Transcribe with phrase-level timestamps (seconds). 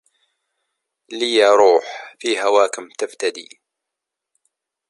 [1.11, 3.61] لي روح في هواكم تفتدي